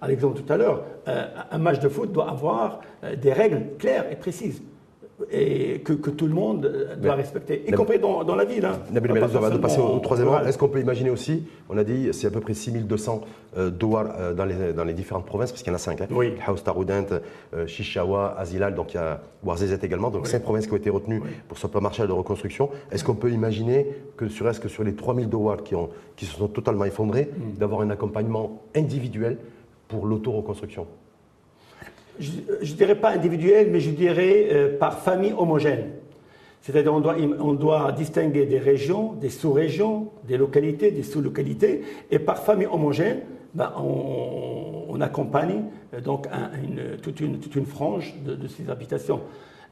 [0.00, 0.84] à, l'exemple tout à l'heure.
[1.08, 2.80] Euh, un match de foot doit avoir
[3.22, 4.62] des règles claires et précises
[5.30, 8.64] et que, tout le monde doit respecter, y compris dans, la ville.
[8.64, 8.78] Hein.
[8.92, 10.40] Nabil on va passer au, troisième rang.
[10.44, 13.22] Est-ce qu'on peut imaginer aussi, on a dit, c'est à peu près 6200
[13.56, 16.02] euh, douars euh, dans, les, dans les différentes provinces, parce qu'il y en a cinq.
[16.02, 16.08] Hein.
[16.10, 16.34] Oui.
[16.46, 17.06] Haus Taroudent,
[17.54, 20.90] euh, Chichawa, Azilal, donc il y a Ouarzazate également, donc cinq provinces qui ont été
[20.90, 22.68] retenues pour ce plan Marshall de reconstruction.
[22.90, 26.36] Est-ce qu'on peut imaginer que, serait-ce que sur les 3000 douars qui, ont, qui se
[26.36, 27.58] sont totalement effondrés, mm.
[27.58, 29.38] d'avoir un accompagnement individuel
[29.88, 30.86] pour l'auto-reconstruction?
[32.18, 35.90] Je ne dirais pas individuel, mais je dirais euh, par famille homogène.
[36.62, 42.18] C'est-à-dire on doit, on doit distinguer des régions, des sous-régions, des localités, des sous-localités, et
[42.18, 43.20] par famille homogène,
[43.54, 46.26] ben, on, accompagne euh, donc
[47.02, 49.20] toute, une, toute, une, frange de, ces habitations.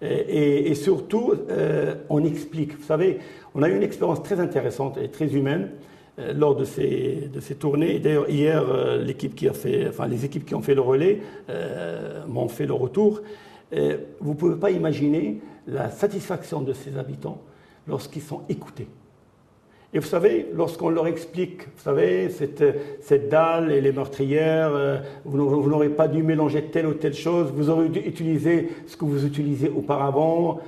[0.03, 2.77] Et, surtout, euh, on explique.
[2.77, 3.21] Vous savez,
[3.55, 5.71] on a eu une expérience très intéressante et très humaine
[6.19, 7.99] lors de ces, de ces tournées.
[7.99, 11.21] D'ailleurs, hier, euh, l'équipe qui a fait, enfin, les équipes qui ont fait le relais
[11.51, 13.21] euh, m'ont fait le retour.
[13.73, 17.41] vous ne pouvez pas imaginer la satisfaction de ces habitants
[17.89, 18.87] lorsqu'ils sont écoutés.
[19.93, 22.65] Et vous savez, lorsqu'on leur explique, vous savez, cette,
[23.01, 27.71] cette dalle et les meurtrières, vous n'aurez pas dû mélanger telle ou telle chose, vous
[27.71, 30.61] aurez dû utiliser ce que vous utilisez auparavant,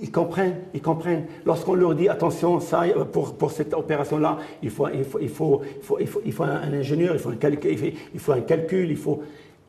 [0.00, 1.24] ils comprennent, ils comprennent.
[1.44, 5.62] Lorsqu'on leur dit attention, ça, pour, pour cette opération-là, il faut, il, faut, il, faut,
[6.00, 8.96] il, faut, il faut un ingénieur, il faut un, calcul, il faut un calcul, il
[8.96, 9.22] faut.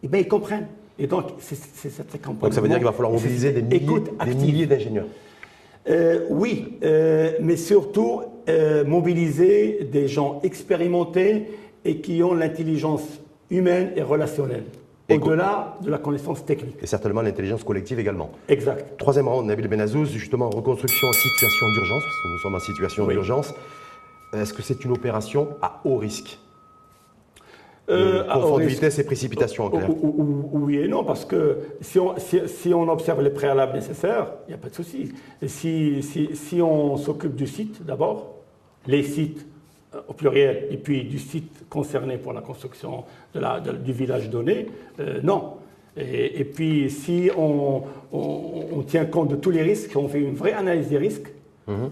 [0.04, 0.68] Eh bien, ils comprennent.
[1.00, 2.42] Et donc, c'est cette campagne.
[2.42, 5.08] Donc, ça veut dire qu'il va falloir mobiliser des milliers, milliers d'ingénieurs.
[5.90, 11.48] Euh, oui, euh, mais surtout euh, mobiliser des gens expérimentés
[11.84, 13.04] et qui ont l'intelligence
[13.50, 14.64] humaine et relationnelle.
[15.22, 16.78] Au-delà de la connaissance technique.
[16.82, 18.32] Et certainement l'intelligence collective également.
[18.48, 18.98] Exact.
[18.98, 23.08] Troisième rang, Nabil Benazouz, justement reconstruction en situation d'urgence, parce que nous sommes en situation
[23.08, 23.54] d'urgence.
[24.34, 26.40] Est-ce que c'est une opération à haut risque?
[27.90, 29.90] Euh, confort de vitesse et précipitation en clair.
[30.02, 34.54] Oui et non, parce que si on, si, on observe les préalables nécessaires, il n'y
[34.54, 35.12] a pas de souci.
[35.46, 38.36] Si, on s'occupe du site d'abord,
[38.88, 39.46] les sites
[40.08, 43.04] au pluriel, et puis du site concerné pour la construction
[43.34, 44.68] de la, du village donné,
[45.00, 45.56] euh, non.
[45.96, 50.54] Et, puis si on, on, tient compte de tous les risques, on fait une vraie
[50.54, 51.32] analyse des risques,
[51.68, 51.92] mhm.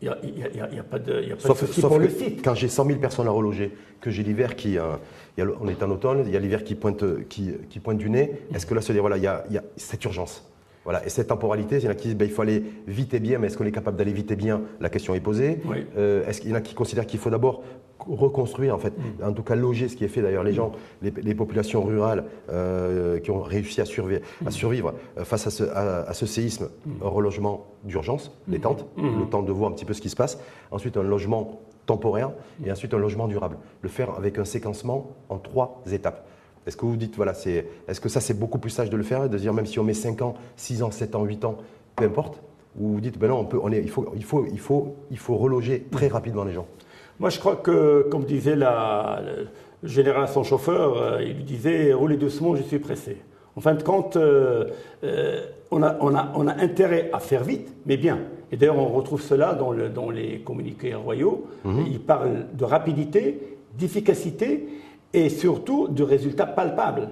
[0.00, 2.42] il n'y a, pas de, y a pas de pour le site.
[2.44, 4.78] Quand j'ai 100 000 personnes à reloger, que j'ai l'hiver qui...
[4.78, 4.92] Euh,
[5.38, 8.42] on est en automne, il y a l'hiver qui pointe, qui, qui pointe du nez,
[8.54, 10.48] est-ce que là, se dire, voilà, il y a, il y a cette urgence?
[10.90, 11.06] Voilà.
[11.06, 13.20] Et cette temporalité, il y en a qui disent ben, il faut aller vite et
[13.20, 15.60] bien, mais est-ce qu'on est capable d'aller vite et bien La question est posée.
[15.96, 17.62] Euh, est-ce qu'il y en a qui considèrent qu'il faut d'abord
[18.00, 19.24] reconstruire, en fait, mm.
[19.24, 23.20] en tout cas loger, ce qui est fait d'ailleurs, les gens, les, populations rurales euh,
[23.20, 24.50] qui ont réussi à, survivre, à mm.
[24.50, 26.90] survivre euh, face à ce, à, ce séisme, mm.
[27.04, 30.16] un relogement d'urgence, les tentes, le temps de voir un petit peu ce qui se
[30.16, 30.40] passe.
[30.72, 32.32] Ensuite, un logement temporaire
[32.64, 33.58] et ensuite un logement durable.
[33.82, 36.26] Le faire avec un séquencement en trois étapes.
[36.66, 39.02] Est-ce que vous dites, voilà, c'est, est-ce que ça c'est beaucoup plus sage de le
[39.02, 41.58] faire, de dire même si on met 5 ans, 6 ans, 7 ans, 8 ans,
[41.96, 42.40] peu importe
[42.78, 44.96] Ou vous dites, ben non, on peut, on est, il, faut, il, faut, il, faut,
[45.10, 46.66] il faut reloger très rapidement les gens
[47.18, 49.22] Moi je crois que, comme disait la,
[49.82, 53.16] le général à son chauffeur, euh, il lui disait, roulez doucement, je suis pressé.
[53.56, 54.66] En fin de compte, euh,
[55.04, 58.18] euh, on, a, on, a, on, a, intérêt à faire vite, mais bien.
[58.52, 61.46] Et d'ailleurs, on retrouve cela dans, le, dans les communiqués royaux.
[61.64, 61.86] Mhm.
[61.90, 64.66] Il parle de rapidité, d'efficacité
[65.12, 67.08] et surtout de résultats palpables.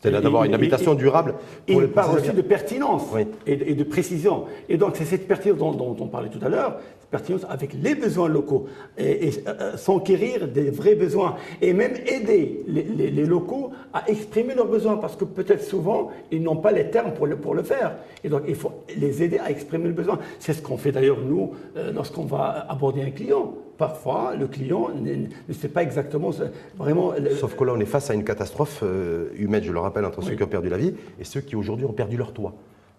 [0.00, 1.34] C'est-à-dire d'avoir une habitation durable.
[1.66, 3.02] Pour il parle aussi de pertinence
[3.46, 4.44] et, de, précision.
[4.68, 6.78] Et donc, c'est cette pertinence dont, on parlait tout à l'heure.
[7.10, 8.66] Pertinence avec les besoins locaux
[8.96, 14.96] et, euh, s'enquérir des vrais besoins et même aider les, locaux à exprimer leurs besoins
[14.96, 17.96] parce que peut-être souvent ils n'ont pas les termes pour le, pour le faire.
[18.24, 20.18] Et donc il faut les aider à exprimer le besoin.
[20.38, 21.52] C'est ce qu'on fait d'ailleurs nous
[21.92, 26.30] lorsqu'on va aborder un client parfois, le client ne, sait pas exactement
[26.76, 27.14] vraiment.
[27.38, 30.22] Sauf que là, on est face à une catastrophe euh, humaine, je le rappelle, entre
[30.22, 32.52] ceux qui ont perdu la vie et ceux qui aujourd'hui ont perdu leur toit.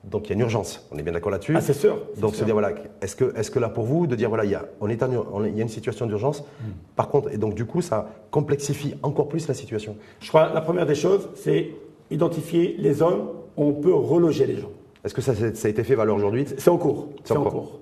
[0.05, 1.53] Donc il y a une urgence, on est bien d'accord là-dessus.
[1.55, 2.01] Ah, c'est sûr.
[2.17, 4.51] Donc c'est dire, voilà, est-ce que, est que là pour vous, de dire, voilà, il
[4.51, 6.71] y a, on est il y a une situation d'urgence, hmm.
[6.95, 10.61] par contre, et donc du coup, ça complexifie encore plus la situation Je crois la
[10.61, 11.71] première des choses, c'est
[12.11, 14.71] identifier les zones où on peut reloger les gens.
[15.03, 16.45] Est-ce que ça, ça, a été fait valeur aujourd'hui?
[16.57, 17.09] C'est en cours.
[17.23, 17.79] C'est en, cours.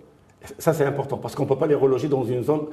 [0.58, 2.68] Ça, c'est important parce qu'on ne peut pas les reloger dans une zone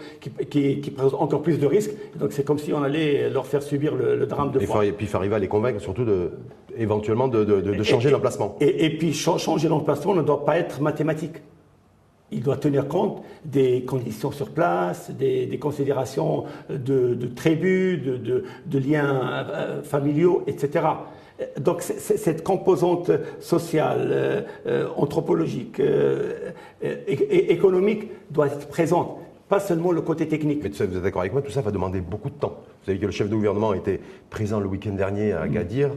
[0.51, 1.93] qui, présente encore plus de risques.
[2.17, 4.85] Donc, c'est comme si on allait leur faire subir le, drame de froid.
[4.85, 6.33] Et puis, il faut arriver à les convaincre, surtout de,
[6.77, 8.57] éventuellement de, changer l'emplacement.
[8.61, 11.37] Et, puis, changer l'emplacement ne doit pas être mathématique.
[12.33, 19.47] Il doit tenir compte des conditions sur place, des, considérations de, de tribus, de, liens
[19.51, 20.85] euh, familiaux, etc.
[21.59, 29.19] Donc cette composante sociale, euh, euh, anthropologique, euh, et, économique doit être présente,
[29.49, 30.61] pas seulement le côté technique.
[30.63, 32.61] Mais vous êtes d'accord avec moi, tout ça va demander beaucoup de temps.
[32.61, 35.91] Vous savez que le chef de gouvernement était présent le week-end dernier à Gadir,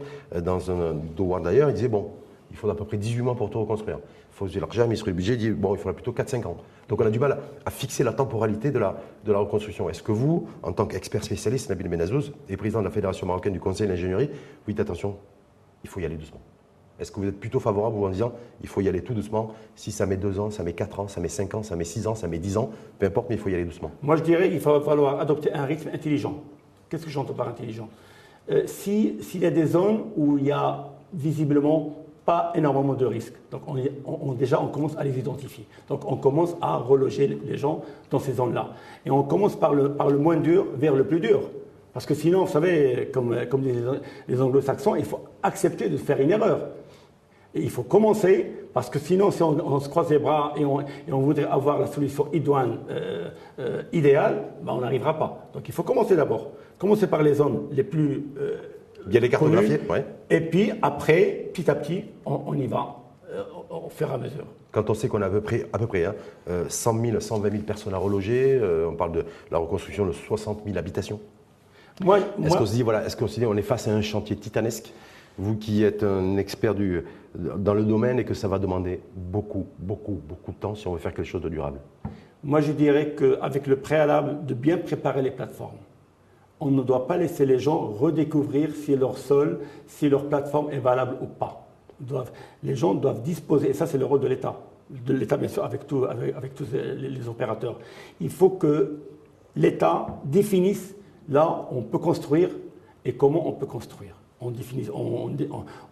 [0.43, 2.09] dans un Douane d'ailleurs, il disait, bon,
[2.49, 3.99] il faudra à peu près 18 mois pour tout reconstruire.
[4.39, 6.57] Il faut l'argent, mais sur le budget, il dit, bon, il faudra plutôt 4-5 ans.
[6.89, 8.95] Donc on a du mal à fixer la temporalité de la,
[9.25, 9.89] de la reconstruction.
[9.89, 13.53] Est-ce que vous, en tant qu'expert spécialiste, Nabil Benazouz, et président de la Fédération marocaine
[13.53, 15.15] du Conseil de l'ingénierie, vous dites attention,
[15.83, 16.39] il faut y aller doucement.
[16.99, 19.91] Est-ce que vous êtes plutôt favorable en disant il faut y aller tout doucement Si
[19.91, 22.05] ça met deux ans, ça met quatre ans, ça met cinq ans, ça met six
[22.05, 22.69] ans, ça met dix ans,
[22.99, 23.89] peu importe, mais il faut y aller doucement.
[24.03, 26.43] Moi, je dirais qu'il va falloir adopter un rythme intelligent.
[26.89, 27.89] Qu'est-ce que j'entends par intelligent?
[28.51, 31.95] Euh, S'il y a des zones où il y a visiblement
[32.27, 33.61] pas énormément de risques, donc
[34.05, 35.65] on, déjà on commence à les identifier.
[35.87, 38.73] Donc on commence à reloger les gens dans ces zones-là.
[39.05, 41.49] Et on commence par le, par le moins dur vers le plus dur.
[41.93, 43.63] Parce que sinon, vous savez, comme, comme
[44.27, 46.67] les anglo-saxons, il faut accepter de faire une erreur.
[47.55, 51.19] Et il faut commencer, parce que sinon, si on, se croise les bras et on,
[51.19, 55.49] voudrait avoir la solution idoine, euh, euh, idéale, ben on n'arrivera pas.
[55.53, 56.51] Donc il faut commencer d'abord.
[56.77, 58.27] Commencer par les zones les plus.
[58.37, 58.57] Euh,
[59.07, 60.05] Bien les cartographier, ouais.
[60.29, 62.95] Et puis après, petit à petit, on, y va
[63.69, 64.45] au fur et à mesure.
[64.71, 66.05] Quand on sait qu'on a à peu près, à peu près
[66.67, 70.77] 100 000, 120 000 personnes à reloger, on parle de la reconstruction de 60 000
[70.77, 71.19] habitations
[72.43, 74.35] est-ce qu'on se dit, voilà, est-ce qu'on se dit, on est face à un chantier
[74.35, 74.93] titanesque
[75.37, 77.03] Vous qui êtes un expert du,
[77.35, 80.93] dans le domaine et que ça va demander beaucoup, beaucoup, beaucoup de temps si on
[80.93, 81.79] veut faire quelque chose de durable?
[82.43, 85.77] Moi, je dirais qu'avec le préalable de bien préparer les plateformes,
[86.59, 90.79] on ne doit pas laisser les gens redécouvrir si leur sol, si leur plateforme est
[90.79, 91.67] valable ou pas.
[92.63, 95.63] les gens doivent disposer, et ça c'est le rôle de l'État, de l'État bien sûr
[95.63, 96.05] avec, tous
[96.73, 97.79] les opérateurs.
[98.19, 98.99] Il faut que
[99.55, 100.95] l'État définisse
[101.29, 102.49] Là, on peut construire
[103.03, 104.51] et comment on peut construire en,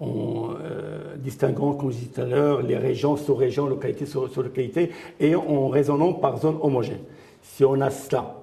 [0.01, 5.67] euh, distinguant, comme je disais tout à l'heure, les régions, sous-régions, localités, sous-localités, et en
[5.67, 6.99] raisonnant par zone homogène.
[7.41, 8.35] Si on a cela,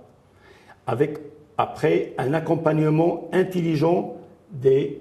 [0.88, 1.18] avec
[1.58, 4.16] après un accompagnement intelligent
[4.50, 5.00] des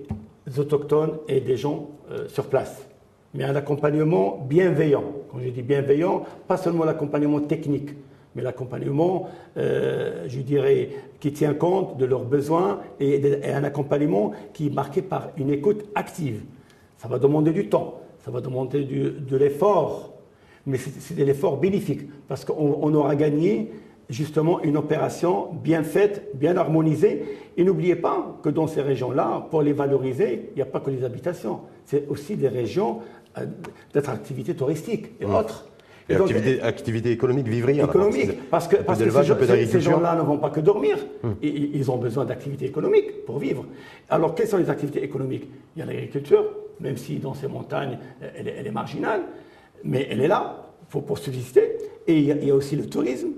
[0.58, 2.88] autochtones et des gens euh, sur place,
[3.34, 5.04] mais un accompagnement bienveillant.
[5.32, 7.92] Quand je dis bienveillant, pas seulement l'accompagnement technique,
[8.36, 14.68] mais l'accompagnement, euh, je dirais, qui tient compte de leurs besoins et, un accompagnement qui
[14.68, 16.42] est marqué par une écoute active.
[16.98, 20.14] Ça va demander du temps, ça va demander de l'effort,
[20.66, 23.72] mais c'est de l'effort bénéfique, parce qu'on aura gagné
[24.12, 27.24] justement une opération bien faite, bien harmonisée.
[27.58, 30.92] Et n'oubliez pas que dans ces régions-là, pour les valoriser, il n'y a pas que
[30.92, 33.00] les habitations, c'est aussi des régions
[33.38, 33.46] euh,
[33.94, 35.68] d'attractivité touristique et autres.
[36.10, 37.86] Et activité, activité, économique, vivrière.
[37.86, 41.36] Économique, parce que, parce que ces, gens-là ne vont pas que dormir, hum.
[41.42, 43.66] ils ont besoin d'activités économiques pour vivre.
[44.10, 45.48] Alors, quelles sont les activités économiques?
[45.76, 46.44] Il y a l'agriculture,
[46.82, 47.98] même si dans ces montagnes,
[48.36, 49.22] elle est, marginale,
[49.86, 51.78] mais elle est là pour subsister.
[52.08, 53.30] Et il y, a, aussi le tourisme,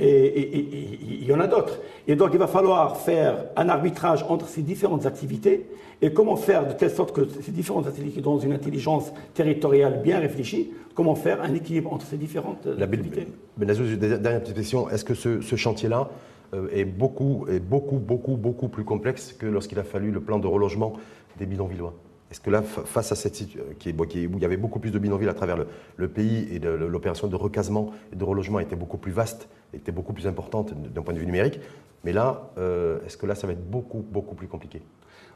[0.00, 1.78] et, il y en a d'autres.
[2.08, 5.66] Et donc, il va falloir faire un arbitrage entre ces différentes activités
[6.02, 10.18] et comment faire de telle sorte que ces différentes activités, dans une intelligence territoriale bien
[10.18, 13.26] réfléchie, comment faire un équilibre entre ces différentes La activités.
[13.58, 16.08] dernière petite question, est-ce que ce, chantier-là
[16.54, 20.38] euh, est beaucoup, est beaucoup, beaucoup, beaucoup plus complexe que lorsqu'il a fallu le plan
[20.38, 20.94] de relogement
[21.38, 21.94] des bidonvillois?
[22.30, 23.92] Est-ce que là, face à cette situation, qui,
[24.26, 25.56] où il y avait beaucoup plus de bidonvilles à travers
[25.96, 30.12] le, pays et l'opération de recasement et de relogement était beaucoup plus vaste, était beaucoup
[30.12, 31.60] plus importante d'un point de vue numérique,
[32.04, 34.80] mais là, euh, est-ce que là, ça va être beaucoup, beaucoup plus compliqué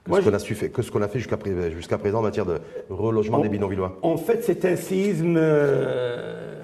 [0.05, 2.59] que, ce, qu'on a, fait jusqu'à présent en matière de
[2.91, 6.63] relogement des bidonvillois En fait, c'est un séisme euh,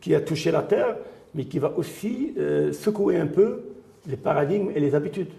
[0.00, 0.96] qui a touché la Terre,
[1.34, 3.62] mais qui va aussi euh, secouer un peu
[4.06, 5.32] les paradigmes et les habitudes.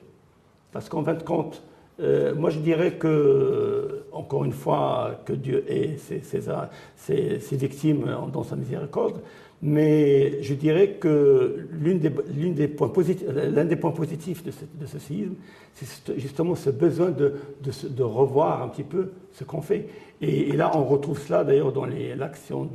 [0.71, 1.63] Parce qu'en fin de compte,
[1.99, 8.55] euh, moi je dirais que, encore une fois, que Dieu ait ses, victimes dans sa
[8.55, 9.21] miséricorde,
[9.61, 12.09] mais je dirais que l'un des,
[12.49, 15.35] des, points positifs, des points positifs de ce, de ce séisme,
[15.73, 19.87] c'est justement ce besoin de, de, revoir un petit peu ce qu'on fait.
[20.21, 22.69] Et, là, on retrouve cela d'ailleurs dans l'action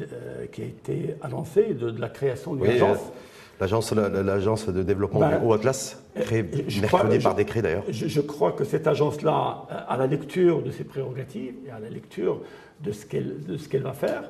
[0.00, 2.98] euh, qui a été annoncée de, la création d'une agence.
[2.98, 6.42] Euh, l'agence, de développement ben, du Haut-Atlas, créée
[6.80, 7.84] mercredi par décret d'ailleurs.
[7.90, 12.40] Je, crois que cette agence-là, à la lecture de ses prérogatives et à la lecture
[12.80, 14.24] de ce qu'elle va faire,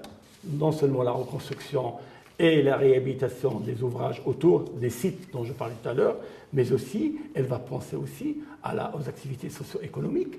[0.44, 1.94] non seulement la reconstruction
[2.38, 6.16] et la réhabilitation des ouvrages autour des sites dont je parlais tout à l'heure,
[6.52, 10.38] mais aussi, elle va penser aussi à la, aux activités socio-économiques.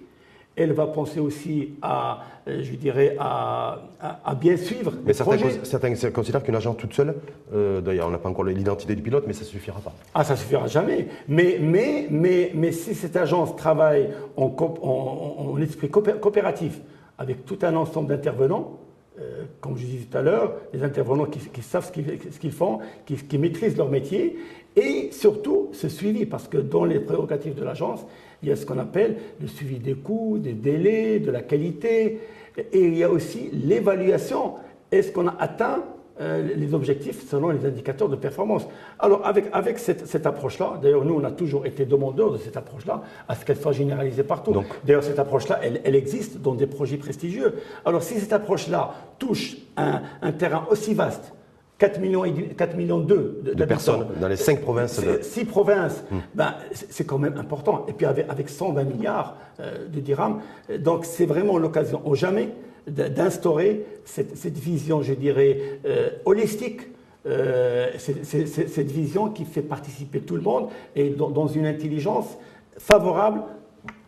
[0.60, 3.80] Elle va penser aussi à, euh, je dirais, à,
[4.26, 4.92] à, bien suivre.
[5.06, 7.16] Mais certains, certains, considèrent qu'une agence toute seule,
[7.54, 9.94] euh, d'ailleurs on n'a pas encore l'identité du pilote, mais ça ne suffira pas.
[10.14, 11.08] Ah, ça ne suffira jamais.
[11.30, 16.82] Mais, mais, mais, mais si cette agence travaille en, en, en esprit coopératif
[17.18, 18.80] avec tout un ensemble d'intervenants,
[19.20, 23.38] euh, comme je disais tout à l'heure, les intervenants qui, savent ce qu'ils font, qui,
[23.38, 24.38] maîtrisent leur métier,
[24.78, 28.06] et surtout ce suivi, parce que dans les prérogatives de l'agence,
[28.42, 32.20] il y a ce qu'on appelle le suivi des coûts, des délais, de la qualité,
[32.58, 34.56] et il y a aussi l'évaluation.
[34.92, 35.84] Est-ce qu'on a atteint
[36.20, 38.68] euh, les objectifs selon les indicateurs de performance?
[38.98, 43.02] Alors avec, avec cette, approche-là, d'ailleurs nous on a toujours été demandeurs de cette approche-là,
[43.28, 44.56] à ce qu'elle soit généralisée partout.
[44.84, 47.56] D'ailleurs cette approche-là, elle, elle, existe dans des projets prestigieux.
[47.86, 51.34] Alors si cette approche-là touche un, un terrain aussi vaste,
[51.80, 52.24] 4 millions,
[52.58, 55.00] 4 millions de, de personnes dans les 5 provinces.
[55.00, 55.20] De...
[55.22, 56.18] 6 provinces, hmm.
[56.36, 57.86] ben, c'est quand même important.
[57.88, 60.42] Et puis avec, avec 120 milliards euh, de dirhams,
[60.80, 62.50] donc c'est vraiment l'occasion au jamais
[62.88, 66.82] d'instaurer cette, vision, je dirais, euh, holistique,
[67.26, 72.38] euh, cette, vision qui fait participer tout le monde et dans, une intelligence
[72.78, 73.42] favorable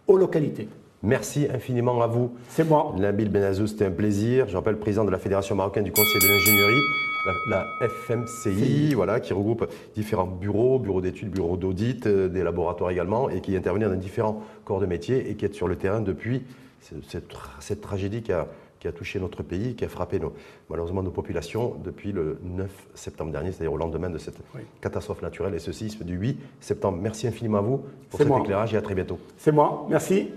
[0.08, 0.68] aux localités.
[1.04, 2.32] Merci infiniment à vous.
[2.50, 2.94] C'est moi.
[2.98, 4.48] Nabil Benazou, c'était un plaisir.
[4.48, 6.82] Je rappelle président de la Fédération marocaine du Conseil de l'ingénierie,
[7.48, 13.30] la, FMCI, voilà, qui regroupe différents bureaux, bureaux d'études, bureaux d'audit, euh, des laboratoires également,
[13.30, 16.44] et qui intervient dans différents corps de métier et qui est sur le terrain depuis
[16.82, 18.48] cette, cette tragédie qui a
[18.82, 20.20] qui a touché notre pays, qui a frappé
[20.68, 24.40] malheureusement nos populations depuis le 9 septembre dernier, c'est-à-dire au lendemain de cette
[24.82, 26.98] catastrophe naturelle et ce séisme du 8 septembre.
[27.00, 29.20] Merci infiniment à vous pour cet éclairage et à très bientôt.
[29.38, 30.32] C'est moi, merci.